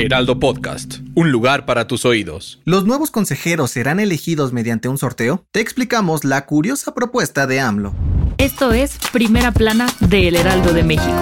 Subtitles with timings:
[0.00, 2.60] Heraldo Podcast, un lugar para tus oídos.
[2.64, 5.44] ¿Los nuevos consejeros serán elegidos mediante un sorteo?
[5.50, 7.94] Te explicamos la curiosa propuesta de AMLO.
[8.38, 11.18] Esto es Primera Plana de El Heraldo de México.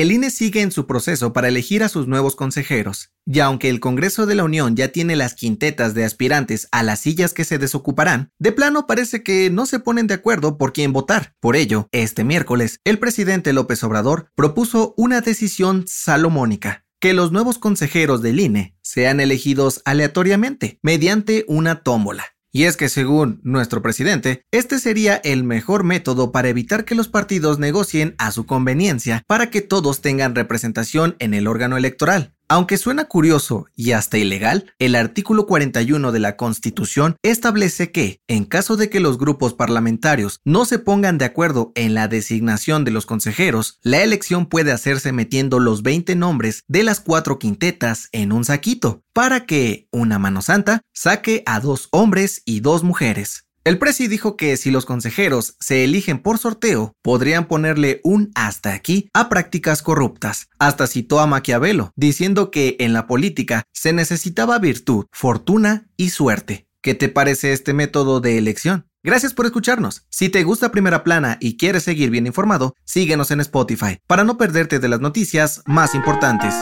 [0.00, 3.80] El INE sigue en su proceso para elegir a sus nuevos consejeros, y aunque el
[3.80, 7.58] Congreso de la Unión ya tiene las quintetas de aspirantes a las sillas que se
[7.58, 11.34] desocuparán, de plano parece que no se ponen de acuerdo por quién votar.
[11.40, 17.58] Por ello, este miércoles, el presidente López Obrador propuso una decisión salomónica, que los nuevos
[17.58, 22.37] consejeros del INE sean elegidos aleatoriamente, mediante una tómbola.
[22.58, 27.06] Y es que según nuestro presidente, este sería el mejor método para evitar que los
[27.06, 32.34] partidos negocien a su conveniencia para que todos tengan representación en el órgano electoral.
[32.50, 38.46] Aunque suena curioso y hasta ilegal, el artículo 41 de la Constitución establece que, en
[38.46, 42.90] caso de que los grupos parlamentarios no se pongan de acuerdo en la designación de
[42.90, 48.32] los consejeros, la elección puede hacerse metiendo los 20 nombres de las cuatro quintetas en
[48.32, 53.47] un saquito, para que una mano santa saque a dos hombres y dos mujeres.
[53.68, 58.72] El presi dijo que si los consejeros se eligen por sorteo, podrían ponerle un hasta
[58.72, 60.48] aquí a prácticas corruptas.
[60.58, 66.66] Hasta citó a Maquiavelo, diciendo que en la política se necesitaba virtud, fortuna y suerte.
[66.80, 68.86] ¿Qué te parece este método de elección?
[69.02, 70.06] Gracias por escucharnos.
[70.08, 74.38] Si te gusta Primera Plana y quieres seguir bien informado, síguenos en Spotify para no
[74.38, 76.54] perderte de las noticias más importantes.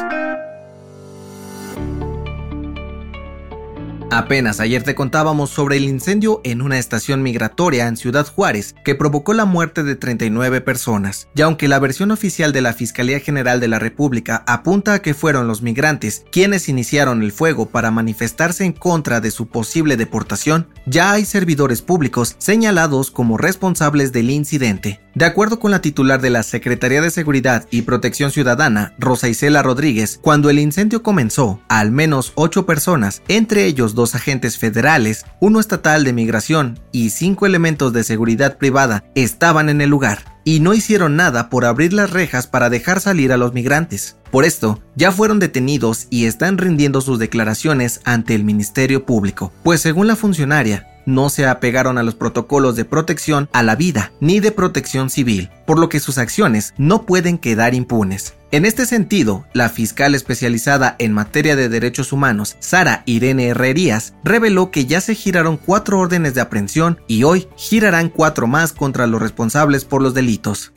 [4.10, 8.94] Apenas ayer te contábamos sobre el incendio en una estación migratoria en Ciudad Juárez que
[8.94, 11.28] provocó la muerte de 39 personas.
[11.34, 15.12] Y aunque la versión oficial de la Fiscalía General de la República apunta a que
[15.12, 20.68] fueron los migrantes quienes iniciaron el fuego para manifestarse en contra de su posible deportación,
[20.86, 25.00] ya hay servidores públicos señalados como responsables del incidente.
[25.16, 29.62] De acuerdo con la titular de la Secretaría de Seguridad y Protección Ciudadana, Rosa Isela
[29.62, 35.58] Rodríguez, cuando el incendio comenzó, al menos ocho personas, entre ellos dos agentes federales, uno
[35.58, 40.74] estatal de migración y cinco elementos de seguridad privada, estaban en el lugar y no
[40.74, 44.18] hicieron nada por abrir las rejas para dejar salir a los migrantes.
[44.30, 49.80] Por esto, ya fueron detenidos y están rindiendo sus declaraciones ante el Ministerio Público, pues
[49.80, 54.40] según la funcionaria, no se apegaron a los protocolos de protección a la vida ni
[54.40, 58.34] de protección civil, por lo que sus acciones no pueden quedar impunes.
[58.52, 64.70] En este sentido, la fiscal especializada en materia de derechos humanos, Sara Irene Herrerías, reveló
[64.70, 69.20] que ya se giraron cuatro órdenes de aprehensión y hoy girarán cuatro más contra los
[69.20, 70.72] responsables por los delitos.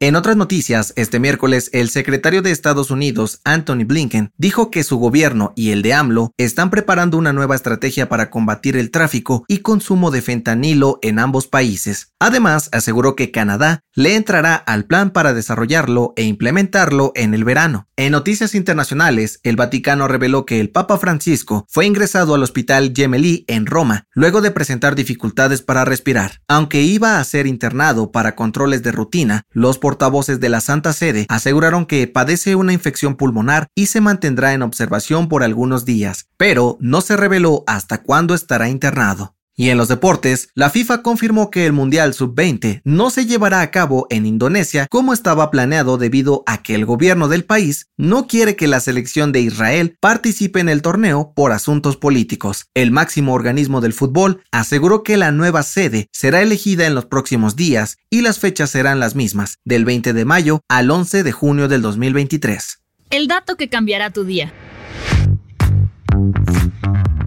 [0.00, 4.96] En otras noticias, este miércoles el secretario de Estados Unidos, Anthony Blinken, dijo que su
[4.98, 9.58] gobierno y el de AMLO están preparando una nueva estrategia para combatir el tráfico y
[9.58, 12.12] consumo de fentanilo en ambos países.
[12.20, 17.88] Además, aseguró que Canadá le entrará al plan para desarrollarlo e implementarlo en el verano.
[17.96, 23.44] En noticias internacionales, el Vaticano reveló que el Papa Francisco fue ingresado al hospital Gemelli
[23.48, 26.40] en Roma luego de presentar dificultades para respirar.
[26.46, 31.24] Aunque iba a ser internado para controles de rutina, los portavoces de la Santa Sede
[31.30, 36.76] aseguraron que padece una infección pulmonar y se mantendrá en observación por algunos días, pero
[36.78, 39.37] no se reveló hasta cuándo estará internado.
[39.60, 43.72] Y en los deportes, la FIFA confirmó que el Mundial Sub-20 no se llevará a
[43.72, 48.54] cabo en Indonesia como estaba planeado debido a que el gobierno del país no quiere
[48.54, 52.66] que la selección de Israel participe en el torneo por asuntos políticos.
[52.72, 57.56] El máximo organismo del fútbol aseguró que la nueva sede será elegida en los próximos
[57.56, 61.66] días y las fechas serán las mismas, del 20 de mayo al 11 de junio
[61.66, 62.78] del 2023.
[63.10, 64.52] El dato que cambiará tu día.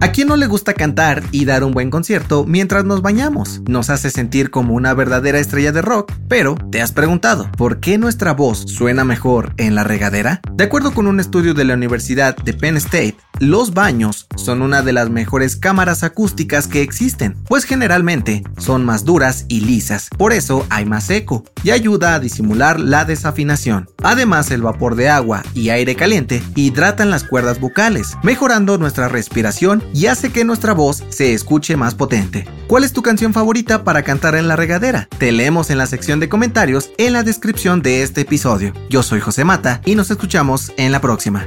[0.02, 3.62] ¿A quién no le gusta cantar y dar un buen concierto mientras nos bañamos?
[3.68, 7.98] Nos hace sentir como una verdadera estrella de rock, pero ¿te has preguntado por qué
[7.98, 10.40] nuestra voz suena mejor en la regadera?
[10.54, 14.82] De acuerdo con un estudio de la Universidad de Penn State, Los baños son una
[14.82, 20.32] de las mejores cámaras acústicas que existen, pues generalmente son más duras y lisas, por
[20.32, 23.88] eso hay más eco y ayuda a disimular la desafinación.
[24.02, 29.82] Además, el vapor de agua y aire caliente hidratan las cuerdas vocales, mejorando nuestra respiración
[29.92, 32.46] y hace que nuestra voz se escuche más potente.
[32.68, 35.08] ¿Cuál es tu canción favorita para cantar en la regadera?
[35.18, 38.72] Te leemos en la sección de comentarios en la descripción de este episodio.
[38.88, 41.46] Yo soy José Mata y nos escuchamos en la próxima.